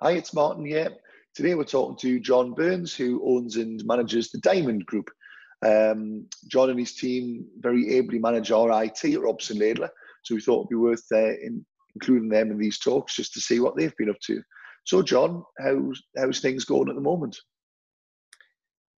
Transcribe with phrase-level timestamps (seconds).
[0.00, 0.90] Hi, it's Martin here.
[1.36, 5.08] Today we're talking to John Burns, who owns and manages the Diamond Group.
[5.64, 9.88] Um, John and his team very ably manage our IT at Robson Laidler,
[10.24, 11.64] so we thought it'd be worth uh, in,
[11.94, 14.42] including them in these talks just to see what they've been up to.
[14.84, 17.38] So, John, how's how's things going at the moment?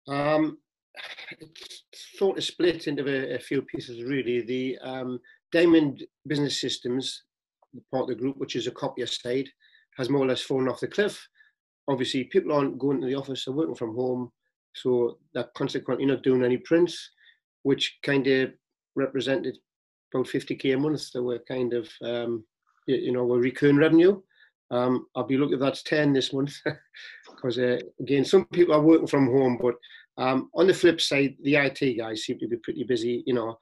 [0.06, 0.58] Um,
[1.40, 1.82] it's
[2.16, 4.42] sort of split into a, a few pieces, really.
[4.42, 5.18] The um,
[5.50, 7.24] Diamond Business Systems,
[7.90, 9.48] part of the group, which is a copier side,
[9.96, 11.26] has more or less fallen off the cliff.
[11.88, 14.30] Obviously, people aren't going to the office; they're working from home,
[14.74, 17.10] so they're consequently not doing any prints,
[17.62, 18.50] which kind of
[18.96, 19.58] represented
[20.12, 21.12] about 50k a month.
[21.12, 22.44] That were kind of, um,
[22.86, 24.20] you know, were recurring revenue.
[24.70, 26.54] Um, I'll be looking at that's 10 this month
[27.30, 29.74] because uh, again, some people are working from home, but
[30.16, 33.22] um, on the flip side, the IT guys seem to be pretty busy.
[33.26, 33.58] You know,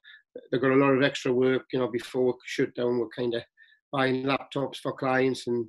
[0.51, 1.65] they've got a lot of extra work.
[1.73, 3.43] You know, before shutdown, we're kind of
[3.93, 5.67] buying laptops for clients and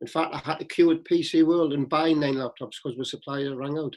[0.00, 3.04] in fact, I had to queue at PC World and buy nine laptops because my
[3.04, 3.94] supplier rang out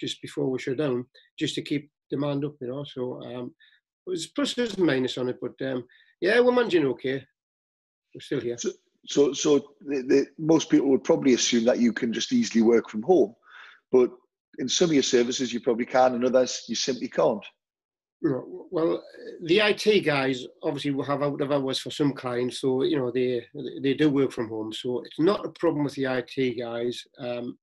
[0.00, 1.04] just before we shut down,
[1.38, 2.84] just to keep demand up, you know.
[2.84, 3.54] So um,
[4.06, 5.84] it was pluses and minus on it, but um,
[6.20, 7.24] yeah, we're managing okay.
[8.14, 8.58] We're still here.
[8.58, 8.70] So,
[9.06, 12.88] so, so the, the, most people would probably assume that you can just easily work
[12.88, 13.34] from home,
[13.90, 14.10] but
[14.58, 17.44] in some of your services you probably can, and others you simply can't.
[18.22, 19.02] Well,
[19.42, 23.10] the IT guys obviously will have out of hours for some clients, so you know
[23.10, 23.46] they
[23.82, 27.02] they do work from home, so it's not a problem with the IT guys.
[27.18, 27.58] Um,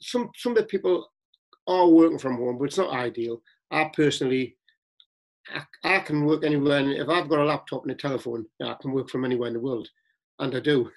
[0.00, 1.08] some some of the people
[1.68, 3.40] are working from home, but it's not ideal.
[3.70, 4.56] I personally,
[5.54, 8.74] I, I can work anywhere, and if I've got a laptop and a telephone, I
[8.82, 9.88] can work from anywhere in the world,
[10.40, 10.90] and I do.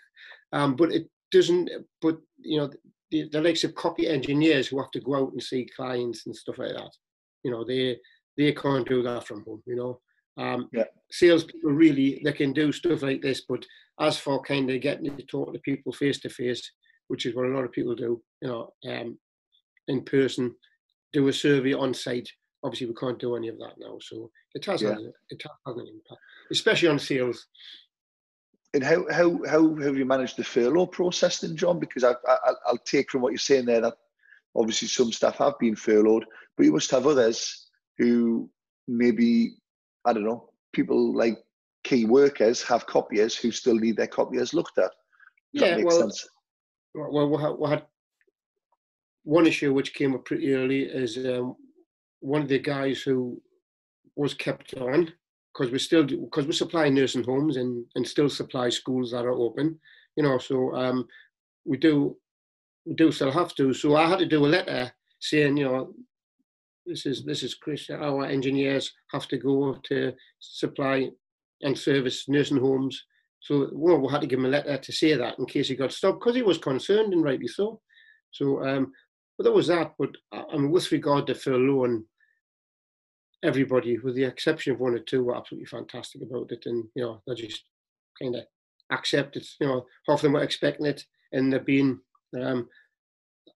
[0.51, 1.69] Um, but it doesn't.
[2.01, 2.71] But you know,
[3.11, 6.35] the, the likes of copy engineers who have to go out and see clients and
[6.35, 6.91] stuff like that
[7.43, 7.97] you know, they
[8.37, 9.61] they can't do that from home.
[9.65, 9.99] You know,
[10.37, 10.85] um, yeah.
[11.11, 13.65] salespeople really they can do stuff like this, but
[13.99, 16.71] as for kind of getting to talk to people face to face,
[17.07, 19.17] which is what a lot of people do, you know, um,
[19.87, 20.53] in person,
[21.13, 22.29] do a survey on site.
[22.63, 24.95] Obviously, we can't do any of that now, so it has yeah.
[25.29, 27.47] it has an impact, especially on sales.
[28.73, 31.79] And how how how have you managed the furlough process then, John?
[31.79, 33.97] Because I, I I'll take from what you're saying there that
[34.55, 36.25] obviously some staff have been furloughed,
[36.55, 38.49] but you must have others who
[38.87, 39.55] maybe,
[40.05, 41.37] I don't know, people like
[41.83, 44.91] key workers have copiers who still need their copiers looked at.
[45.53, 46.27] Yeah, well, sense?
[46.93, 47.83] well, we had, we had,
[49.23, 51.55] one issue which came up pretty early is um,
[52.21, 53.41] one of the guys who
[54.15, 55.11] was kept on
[55.53, 59.31] because we still because we supply nursing homes and and still supply schools that are
[59.31, 59.77] open,
[60.15, 60.37] you know.
[60.37, 61.07] So um,
[61.65, 62.15] we do
[62.95, 63.73] do still have to.
[63.73, 65.93] So I had to do a letter saying, you know,
[66.85, 67.89] this is this is Chris.
[67.89, 71.09] Our engineers have to go to supply
[71.61, 73.03] and service nursing homes.
[73.41, 75.75] So well, we had to give him a letter to say that in case he
[75.75, 77.81] got stopped because he was concerned and rightly so.
[78.31, 78.93] So, um,
[79.37, 79.93] but that was that.
[79.99, 82.03] But I mean, with regard to furlough
[83.43, 87.03] everybody, with the exception of one or two, were absolutely fantastic about it, and you
[87.03, 87.63] know they just
[88.21, 88.43] kind of
[88.91, 89.45] accepted.
[89.59, 91.99] You know, half of them were expecting it, and they've been
[92.35, 92.67] um,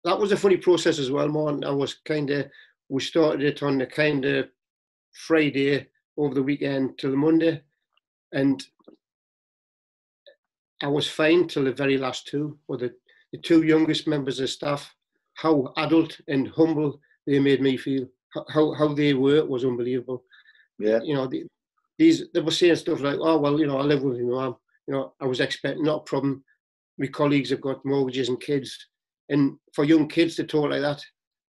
[0.04, 1.64] that was a funny process as well, man.
[1.64, 2.46] I was kind of,
[2.88, 4.48] we started it on the kind of
[5.12, 7.62] Friday over the weekend till the Monday,
[8.32, 8.64] and
[10.82, 12.92] I was fine till the very last two, or the,
[13.32, 14.94] the two youngest members of staff.
[15.34, 18.06] How adult and humble they made me feel.
[18.48, 20.24] How how they were was unbelievable.
[20.78, 21.44] Yeah, you know, the,
[21.98, 24.56] these they were saying stuff like, "Oh well, you know, I live with my mom.
[24.86, 26.44] You know, I was expecting not a problem
[27.00, 28.76] my colleagues have got mortgages and kids,
[29.30, 31.02] and for young kids to talk like that,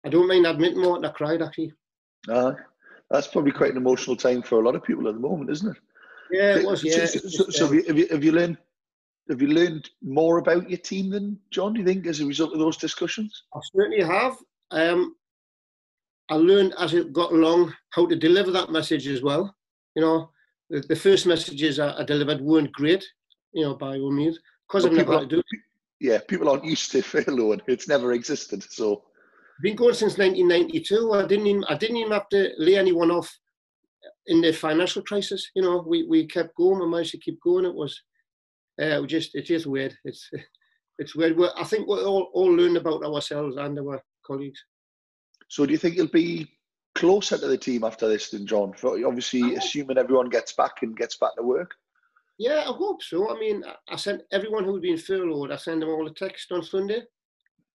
[0.05, 1.73] I don't mind admitting more than I cried actually.
[2.29, 2.53] Uh,
[3.11, 5.71] that's probably quite an emotional time for a lot of people at the moment, isn't
[5.71, 5.83] it?
[6.33, 6.83] Yeah, it was.
[6.83, 7.07] Yeah.
[7.07, 8.59] So, so, so have, you, have you learned
[9.31, 11.73] have you learned more about your team than John?
[11.73, 13.45] Do you think as a result of those discussions?
[13.55, 14.37] I certainly have.
[14.73, 15.15] Um,
[16.29, 19.55] I learned as it got along how to deliver that message as well.
[19.95, 20.31] You know,
[20.71, 23.05] the, the first messages I, I delivered weren't great,
[23.53, 25.61] you know, by all means because I've never had to do it.
[26.01, 27.59] Yeah, people aren't used to furlough.
[27.67, 28.63] It's never existed.
[28.71, 29.05] So
[29.63, 31.13] been going since 1992.
[31.15, 33.33] I didn't even I didn't even have to lay anyone off
[34.27, 35.51] in the financial crisis.
[35.55, 36.81] You know, we, we kept going.
[36.81, 37.65] We managed to keep going.
[37.65, 38.01] It was
[38.81, 39.97] uh, it just it's just weird.
[40.05, 40.31] It's
[40.99, 41.37] it's weird.
[41.37, 44.63] We're, I think we're all all learning about ourselves and our colleagues.
[45.49, 46.51] So do you think you'll be
[46.95, 48.73] closer to the team after this than John?
[48.73, 51.75] For obviously, assuming everyone gets back and gets back to work.
[52.39, 53.35] Yeah, I hope so.
[53.35, 56.63] I mean, I sent everyone who'd been furloughed, I sent them all a text on
[56.63, 57.03] Sunday,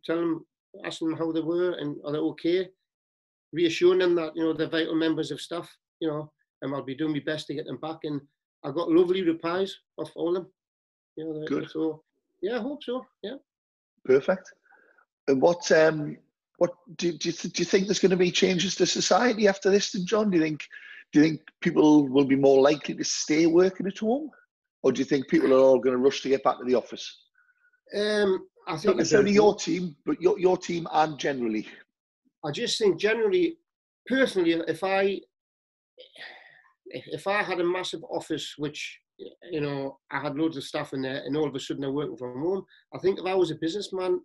[0.06, 0.46] telling them,
[0.86, 2.70] asking them how they were and are they okay,
[3.54, 5.70] reassuring them that, you know, they're vital members of staff,
[6.00, 6.32] you know,
[6.62, 7.98] and I'll be doing my best to get them back.
[8.04, 8.22] And
[8.64, 10.52] I got lovely replies off all of them.
[11.18, 11.70] You know, Good.
[11.72, 12.04] So
[12.42, 13.06] Yeah, I hope so.
[13.24, 13.36] Yeah.
[14.06, 14.54] Perfect.
[15.28, 16.18] And what um
[16.58, 19.48] what do, do you th- do you think there's going to be changes to society
[19.48, 20.30] after this, John?
[20.30, 20.64] Do you think
[21.12, 24.30] do you think people will be more likely to stay working at home,
[24.84, 26.76] or do you think people are all going to rush to get back to the
[26.76, 27.24] office?
[27.96, 31.68] Um, I think Not necessarily your team, but your your team and generally.
[32.46, 33.58] I just think generally,
[34.08, 35.20] personally, if I
[36.88, 39.00] if I had a massive office which
[39.52, 41.92] you know I had loads of staff in there, and all of a sudden they're
[41.92, 44.22] working from home, I think if I was a businessman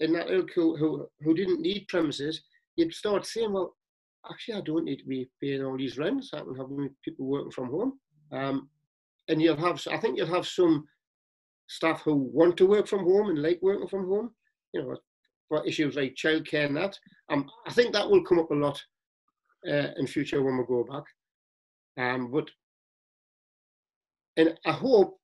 [0.00, 2.42] in that ilk who who, who didn't need premises,
[2.76, 3.74] you'd start saying, well,
[4.30, 6.30] actually, I don't need to be paying all these rents.
[6.32, 6.68] I can have
[7.04, 7.98] people working from home,
[8.32, 8.68] um,
[9.28, 10.86] and you'll have I think you'll have some
[11.68, 14.30] staff who want to work from home and like working from home.
[14.72, 14.96] You know,
[15.48, 16.98] for issues like childcare and that.
[17.30, 18.80] Um, I think that will come up a lot
[19.66, 21.04] uh, in future when we go back.
[21.98, 22.50] Um, but
[24.36, 25.18] and I hope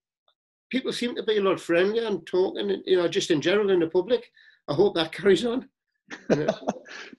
[0.70, 3.80] people seem to be a lot friendlier and talking, you know, just in general in
[3.80, 4.28] the public.
[4.66, 5.68] I hope that carries on.
[6.28, 6.46] Do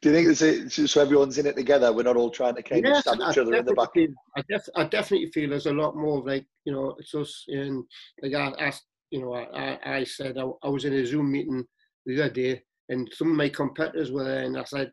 [0.03, 1.91] you think it's a, so everyone's in it together?
[1.91, 3.93] We're not all trying to kind yes, of stab each other in the back.
[3.93, 7.45] Feel, I, def, I definitely feel there's a lot more like you know it's us
[7.47, 7.83] and
[8.21, 11.65] like I asked you know I, I said I, I was in a Zoom meeting
[12.05, 14.91] the other day and some of my competitors were there and I said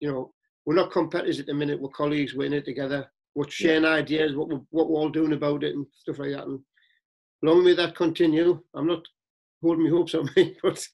[0.00, 0.32] you know
[0.66, 3.90] we're not competitors at the minute we're colleagues we're in it together we're sharing yeah.
[3.90, 6.60] ideas what we're, what we're all doing about it and stuff like that and
[7.42, 9.02] long may that continue I'm not
[9.62, 10.86] holding my hopes on me but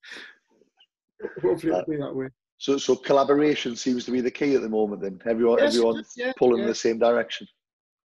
[1.43, 2.29] hopefully it'll be that way.
[2.59, 5.03] So, so collaboration seems to be the key at the moment.
[5.03, 6.65] Then everyone, yes, everyone's yeah, pulling yeah.
[6.65, 7.47] in the same direction.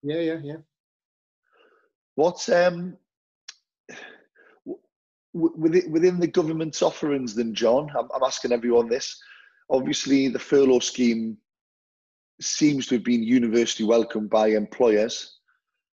[0.02, 0.56] Yeah, yeah, yeah.
[2.16, 2.96] What's um
[5.32, 7.34] within within the government's offerings?
[7.34, 9.16] Then, John, I'm, I'm asking everyone this.
[9.70, 11.36] Obviously, the furlough scheme
[12.40, 15.38] seems to have been universally welcomed by employers.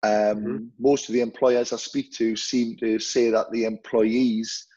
[0.04, 0.58] Um, mm-hmm.
[0.80, 4.68] Most of the employers I speak to seem to say that the employees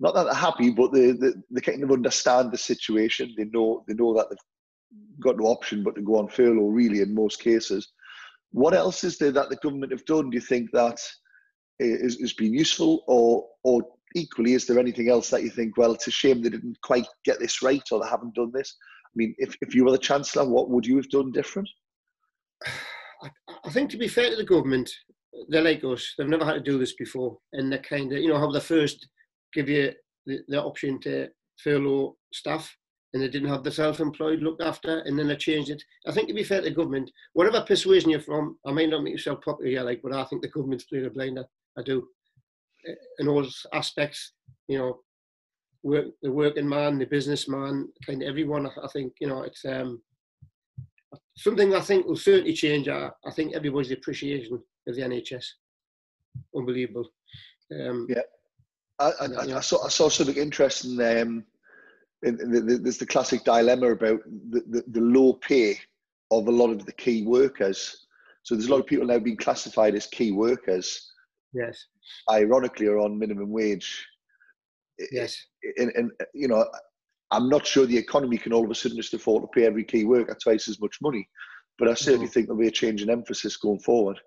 [0.00, 3.34] not that they're happy, but they, they, they kind of understand the situation.
[3.36, 4.38] They know they know that they've
[5.20, 6.68] got no option but to go on furlough.
[6.68, 7.92] Really, in most cases.
[8.50, 10.28] What else is there that the government have done?
[10.28, 11.00] Do you think that
[11.80, 13.82] eh, is, has been useful, or or
[14.14, 15.76] equally, is there anything else that you think?
[15.76, 18.76] Well, it's a shame they didn't quite get this right, or they haven't done this.
[19.06, 21.68] I mean, if, if you were the chancellor, what would you have done different?
[22.64, 23.28] I,
[23.64, 24.90] I think, to be fair to the government,
[25.48, 26.14] they're like us.
[26.16, 28.60] They've never had to do this before, and they're kind of, you know, how the
[28.60, 29.08] first
[29.52, 29.92] give you
[30.26, 31.28] the, the option to
[31.62, 32.74] furlough staff
[33.12, 35.82] and they didn't have the self-employed looked after, and then they changed it.
[36.06, 39.02] I think to be fair to the government, whatever persuasion you're from, I may not
[39.02, 41.44] make yourself popular here, like, but I think the government's playing a blinder.
[41.78, 42.08] I do,
[43.18, 44.32] in all aspects.
[44.68, 45.00] You know,
[45.82, 48.66] work the working man, the businessman, kind of everyone.
[48.66, 50.00] I think you know it's um,
[51.36, 52.88] something I think will certainly change.
[52.88, 55.44] I, I think everybody's appreciation of the NHS,
[56.56, 57.08] unbelievable.
[57.72, 58.22] Um, yeah.
[58.98, 61.00] I, I, I, saw, I saw something interesting.
[61.00, 61.44] Um,
[62.22, 65.78] in, in the, there's the classic dilemma about the, the, the, low pay
[66.30, 68.06] of a lot of the key workers.
[68.44, 71.12] So there's a lot of people now being classified as key workers.
[71.52, 71.86] Yes.
[72.30, 74.06] Ironically, are on minimum wage.
[75.10, 75.36] Yes.
[75.76, 76.64] And, and you know,
[77.32, 79.84] I'm not sure the economy can all of a sudden just afford to pay every
[79.84, 81.26] key worker twice as much money,
[81.78, 82.32] but I certainly mm-hmm.
[82.32, 84.20] think there'll be a change in emphasis going forward.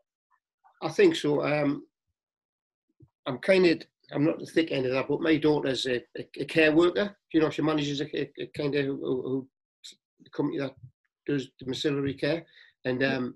[0.82, 1.46] I think so.
[1.46, 1.84] Um,
[3.28, 3.82] I'm kind of
[4.14, 7.16] I'm not the thick end of that, but my daughter's a, a, a care worker.
[7.34, 9.48] You know, she manages a, a, a kind of who, who,
[10.34, 10.76] company that
[11.26, 12.46] does domiciliary care,
[12.86, 13.36] and um,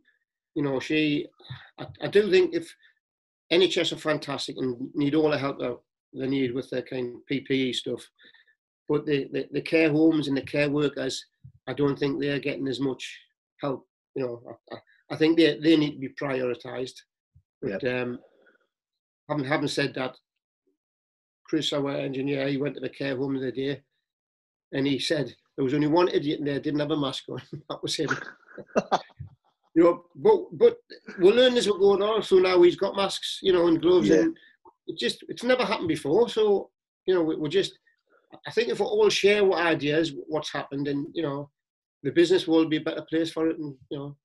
[0.55, 1.27] you know, she.
[1.79, 2.73] I, I, do think if
[3.51, 5.77] NHS are fantastic and need all the help that
[6.13, 8.07] they need with their kind of PPE stuff,
[8.87, 11.23] but the, the, the care homes and the care workers,
[11.67, 13.19] I don't think they're getting as much
[13.61, 13.87] help.
[14.15, 14.77] You know, I,
[15.11, 16.95] I think they they need to be prioritised.
[17.61, 18.03] But yep.
[18.03, 18.19] um,
[19.29, 20.15] having having said that,
[21.49, 23.81] Chris, our engineer, he went to the care home the day
[24.71, 27.41] and he said there was only one idiot in there didn't have a mask on.
[27.69, 28.09] that was him.
[29.75, 30.77] you know, but but
[31.19, 32.23] we'll learn as we're going on.
[32.23, 34.17] So now he's got masks, you know, and gloves, yeah.
[34.17, 34.37] and
[34.87, 36.29] it just it's never happened before.
[36.29, 36.69] So
[37.05, 37.77] you know, we're just.
[38.47, 41.49] I think if we all share what ideas, what's happened, and you know,
[42.03, 44.17] the business will be a better place for it, and you know.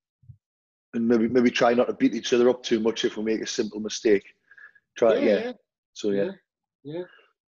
[0.93, 3.41] And maybe maybe try not to beat each other up too much if we make
[3.41, 4.23] a simple mistake.
[4.97, 5.21] Try yeah.
[5.21, 5.51] yeah.
[5.93, 6.23] So yeah.
[6.23, 6.31] yeah.
[6.85, 7.03] Yeah.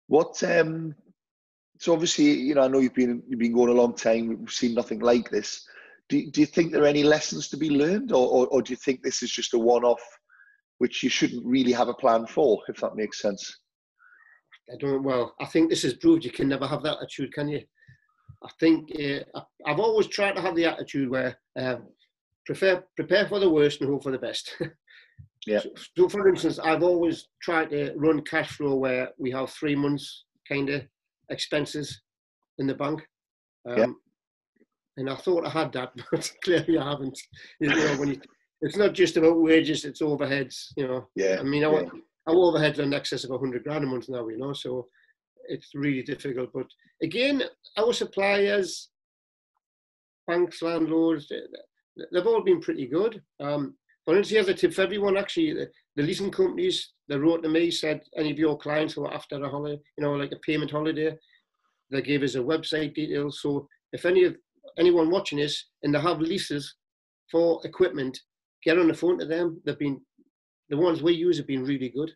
[0.07, 0.93] What um
[1.79, 4.51] so obviously, you know, I know you've been you've been going a long time, we've
[4.51, 5.65] seen nothing like this.
[6.09, 8.71] Do, do you think there are any lessons to be learned or, or, or do
[8.71, 10.03] you think this is just a one off
[10.79, 13.59] which you shouldn't really have a plan for, if that makes sense?
[14.71, 17.47] I don't well, I think this has proved you can never have that attitude, can
[17.47, 17.61] you?
[18.43, 21.77] I think uh, I've always tried to have the attitude where uh,
[22.45, 24.55] prepare prepare for the worst and hope for the best.
[25.47, 25.59] Yeah.
[25.59, 29.75] So, so, for instance, I've always tried to run cash flow where we have three
[29.75, 30.83] months kind of
[31.29, 32.01] expenses
[32.59, 33.01] in the bank.
[33.67, 33.87] Um, yeah.
[34.97, 37.19] And I thought I had that, but clearly I haven't.
[37.59, 38.21] You know, when you,
[38.61, 40.67] it's not just about wages; it's overheads.
[40.77, 41.07] You know.
[41.15, 41.37] Yeah.
[41.39, 41.85] I mean, our,
[42.27, 44.27] our overheads are in excess of hundred grand a month now.
[44.27, 44.87] You know, so
[45.47, 46.49] it's really difficult.
[46.53, 46.67] But
[47.01, 47.43] again,
[47.77, 48.89] our suppliers,
[50.27, 51.31] banks, landlords,
[52.11, 53.21] they've all been pretty good.
[53.39, 53.75] Um,
[54.11, 55.15] for instance, here's a tip for everyone.
[55.15, 59.05] Actually, the, the leasing companies they wrote to me said any of your clients who
[59.05, 61.15] are after a holiday, you know, like a payment holiday,
[61.91, 63.39] they gave us a website details.
[63.41, 64.35] So if any of
[64.77, 66.75] anyone watching this and they have leases
[67.31, 68.19] for equipment,
[68.65, 69.61] get on the phone to them.
[69.65, 70.01] They've been
[70.67, 72.11] the ones we use have been really good.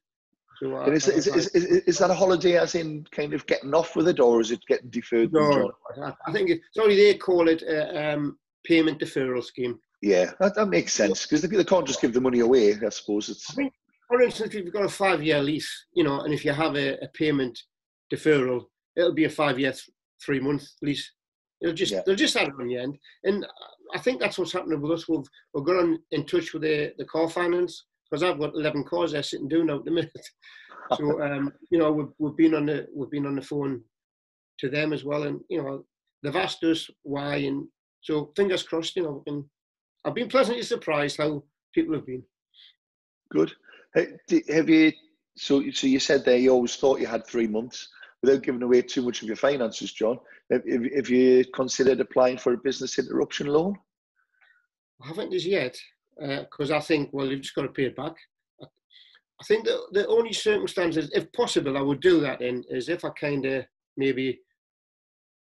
[0.60, 3.96] So uh, is, is, is, is, that a holiday as in kind of getting off
[3.96, 5.32] with it or is it getting deferred?
[5.32, 5.72] No,
[6.28, 9.80] I think it's only they call it a um, payment deferral scheme.
[10.02, 12.74] Yeah, that, that makes sense because they, they, can't just give the money away.
[12.74, 13.50] I suppose it's.
[13.52, 13.74] I think,
[14.08, 17.04] for instance, if you've got a five-year lease, you know, and if you have a,
[17.04, 17.58] a payment
[18.14, 19.90] deferral, it'll be a five-year, th-
[20.24, 21.12] three-month lease.
[21.62, 22.02] It'll just yeah.
[22.06, 23.46] they'll just add it on the end, and
[23.94, 25.08] I think that's what's happening with us.
[25.08, 28.84] We've we've got on, in touch with the the car finance because I've got eleven
[28.84, 30.12] cars there sitting down out the minute.
[30.96, 33.82] So um, you know we've we've been on the we've been on the phone
[34.60, 35.84] to them as well, and you know
[36.22, 37.66] they've asked us why, and
[38.02, 38.96] so fingers crossed.
[38.96, 39.50] You know, we can
[40.06, 41.44] I've been pleasantly surprised how
[41.74, 42.24] people have been.
[43.32, 43.52] Good.
[43.96, 44.94] Have you?
[45.38, 47.90] So, so you said there you always thought you had three months
[48.22, 50.20] without giving away too much of your finances, John.
[50.52, 50.64] Have,
[50.96, 53.76] have you considered applying for a business interruption loan?
[55.04, 55.78] I haven't as yet
[56.18, 58.16] because uh, I think well you've just got to pay it back.
[58.62, 63.04] I think that the only circumstances, if possible, I would do that in is if
[63.04, 63.66] I kind of
[63.98, 64.40] maybe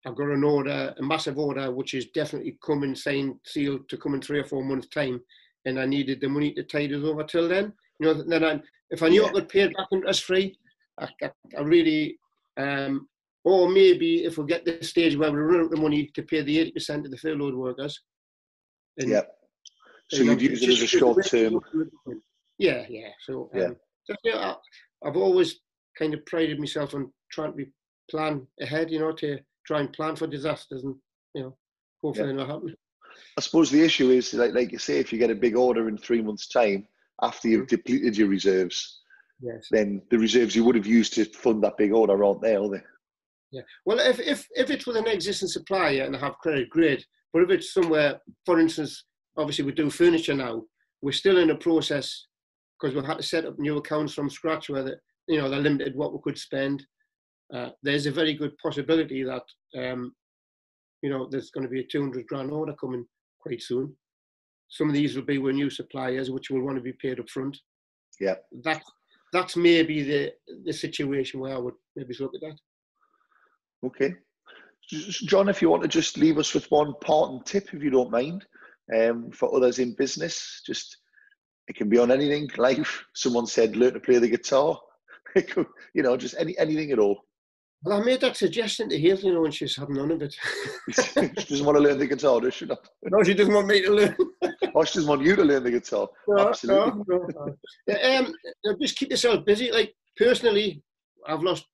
[0.05, 4.15] I've got an order, a massive order, which is definitely coming, signed, sealed to come
[4.15, 5.21] in three or four months' time,
[5.65, 7.73] and I needed the money to tide us over till then.
[8.01, 9.29] You know, then I, if I knew yeah.
[9.29, 10.59] I could pay it back interest free,
[10.99, 12.19] I, I, I really,
[12.57, 13.09] um,
[13.45, 16.23] or maybe if we get to the stage where we run out of money to
[16.23, 18.01] pay the eighty percent of the furloughed workers.
[18.99, 19.23] And, yeah.
[20.11, 21.61] So you'd use it as a short term.
[22.59, 23.09] Yeah, yeah.
[23.25, 23.71] So, um, yeah.
[24.05, 25.61] So, yeah, I, I've always
[25.97, 27.67] kind of prided myself on trying to be
[28.11, 30.95] plan ahead, you know, to try and plan for disasters and
[31.35, 31.57] you know
[32.03, 32.37] hopefully yeah.
[32.37, 32.75] not happen.
[33.37, 35.89] I suppose the issue is like like you say, if you get a big order
[35.89, 36.87] in three months' time
[37.23, 37.77] after you've mm-hmm.
[37.77, 39.01] depleted your reserves,
[39.41, 39.69] yes.
[39.71, 42.69] then the reserves you would have used to fund that big order aren't there, are
[42.69, 42.83] they?
[43.51, 43.63] Yeah.
[43.85, 47.05] Well, if if if it's with an existing supplier and I have credit, great.
[47.33, 49.05] But if it's somewhere, for instance,
[49.37, 50.63] obviously we do furniture now,
[51.01, 52.27] we're still in a process
[52.81, 54.97] because we've had to set up new accounts from scratch where the,
[55.29, 56.85] you know they're limited what we could spend
[57.53, 59.45] uh, there's a very good possibility that
[59.77, 60.15] um,
[61.03, 63.05] you know there's going to be a 200 grand order coming
[63.41, 63.95] quite soon.
[64.69, 67.29] Some of these will be with new suppliers, which will want to be paid up
[67.29, 67.57] front.
[68.21, 68.83] Yeah, that
[69.33, 70.33] that's maybe the
[70.65, 72.57] the situation where I would maybe look at that.
[73.85, 74.15] Okay,
[74.91, 78.11] John, if you want to just leave us with one parting tip, if you don't
[78.11, 78.45] mind,
[78.97, 80.99] um, for others in business, just
[81.69, 82.49] it can be on anything.
[82.57, 83.05] Life.
[83.15, 84.79] Someone said, learn to play the guitar.
[85.35, 87.23] you know, just any anything at all.
[87.85, 90.35] Well, I made that suggestion to Hazel, you know, and she's had none of it.
[90.93, 92.89] she doesn't want to learn the guitar, does she not?
[93.03, 94.17] No, she doesn't want me to learn.
[94.75, 96.09] oh, she doesn't want you to learn the guitar.
[96.29, 97.03] No, Absolutely.
[97.09, 97.55] No,
[97.89, 98.19] no.
[98.19, 98.35] um,
[98.81, 99.73] just keep yourself busy.
[99.73, 100.81] Like, personally,
[101.27, 101.67] I've lost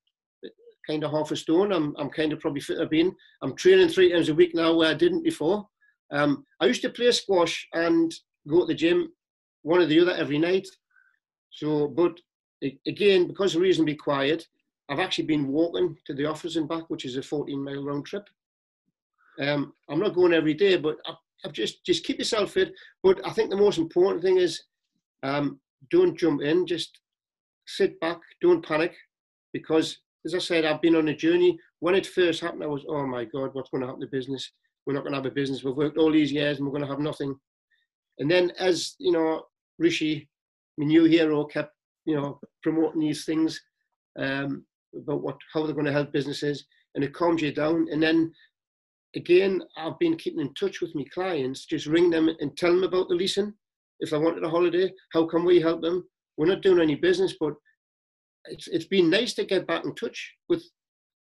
[0.89, 1.73] kind of half a stone.
[1.73, 3.15] I'm, I'm kind of probably fit I've been.
[3.43, 5.69] I'm training three times a week now where I didn't before.
[6.11, 8.15] Um, I used to play squash and
[8.49, 9.13] go to the gym,
[9.61, 10.67] one or the other every night.
[11.51, 12.19] So, but
[12.87, 14.47] again, because the reason be quiet,
[14.89, 18.07] I've actually been walking to the office and back, which is a 14 mile round
[18.07, 18.27] trip.
[19.41, 21.15] Um, I'm not going every day, but I,
[21.45, 22.73] I've just just keep yourself fit.
[23.03, 24.63] But I think the most important thing is
[25.23, 26.67] um, don't jump in.
[26.67, 26.99] Just
[27.67, 28.19] sit back.
[28.41, 28.95] Don't panic,
[29.53, 31.59] because as I said, I've been on a journey.
[31.81, 34.51] When it first happened, I was, oh my God, what's going to happen to business?
[34.85, 35.63] We're not going to have a business.
[35.63, 37.37] We've worked all these years and we're going to have nothing.
[38.19, 39.45] And then, as you know,
[39.79, 40.29] Rishi,
[40.77, 41.73] my new hero, kept
[42.05, 43.61] you know promoting these things.
[44.19, 44.65] Um,
[44.97, 47.87] about what how they're going to help businesses, and it calms you down.
[47.91, 48.33] And then
[49.17, 52.85] again, I've been keeping in touch with my clients, just ring them and tell them
[52.85, 53.53] about the leasing.
[54.01, 56.09] If they wanted a holiday, how can we help them?
[56.37, 57.55] We're not doing any business, but
[58.47, 60.63] it's it's been nice to get back in touch with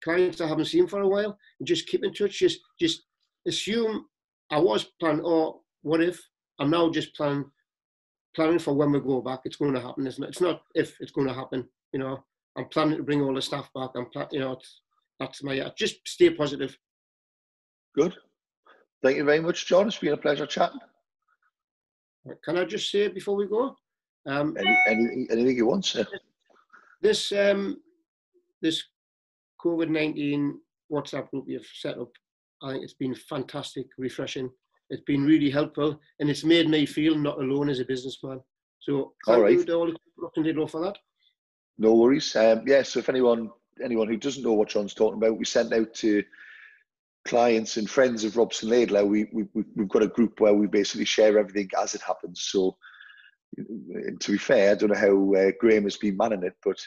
[0.04, 2.40] clients I haven't seen for a while and just keep in touch.
[2.40, 3.04] Just just
[3.48, 4.06] assume
[4.52, 6.20] I was planning, or what if
[6.60, 7.46] I'm now just planning
[8.36, 9.42] planning for when we go back.
[9.46, 10.28] It's going to happen, isn't it?
[10.28, 11.68] It's not if it's going to happen.
[11.94, 12.24] You know,
[12.58, 13.92] I'm planning to bring all the staff back.
[13.96, 14.60] I'm plan- you know,
[15.20, 16.78] that's my just stay positive.
[17.96, 18.16] Good.
[19.04, 19.88] Thank you very much, John.
[19.88, 20.80] It's been a pleasure chatting.
[22.44, 23.76] Can I just say before we go?
[24.26, 26.06] Um, Any, anything, anything you want, sir.
[27.02, 27.78] This um,
[28.62, 28.84] this
[29.64, 30.60] COVID nineteen
[30.92, 32.10] WhatsApp group you've set up,
[32.64, 34.50] I think it's been fantastic, refreshing.
[34.90, 38.40] It's been really helpful, and it's made me feel not alone as a businessman.
[38.80, 39.54] So thank all right.
[39.54, 40.98] you to all the people for that.
[41.78, 42.36] No worries.
[42.36, 43.50] Um, yeah, so if anyone
[43.84, 46.24] anyone who doesn't know what John's talking about, we sent out to
[47.26, 49.08] clients and friends of Robson Laidler.
[49.08, 52.44] We, we we've got a group where we basically share everything as it happens.
[52.44, 52.78] So
[53.58, 56.78] to be fair, I don't know how uh, Graham has been manning it, but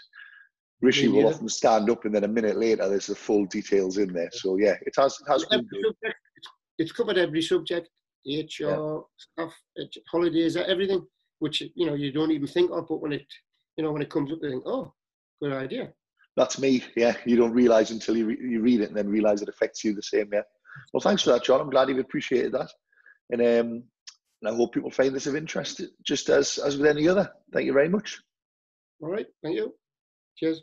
[0.80, 1.10] Rishi yeah.
[1.10, 4.30] will often stand up and then a minute later there's the full details in there.
[4.32, 6.14] So yeah, it has it has been good.
[6.78, 7.88] It's covered every subject,
[8.24, 8.98] HR yeah.
[9.16, 9.54] stuff,
[10.10, 11.04] holidays, everything,
[11.40, 13.26] which you know you don't even think of, but when it
[13.78, 14.92] you know when it comes up, you think, oh,
[15.40, 15.92] good idea.
[16.36, 16.84] That's me.
[16.96, 19.82] Yeah, you don't realise until you re- you read it and then realise it affects
[19.82, 20.28] you the same.
[20.32, 20.42] Yeah.
[20.92, 21.60] Well, thanks for that, John.
[21.60, 22.70] I'm glad you've appreciated that,
[23.30, 23.82] and um,
[24.42, 27.30] and I hope people find this of interest, just as as with any other.
[27.52, 28.20] Thank you very much.
[29.00, 29.26] All right.
[29.42, 29.74] Thank you.
[30.36, 30.62] Cheers.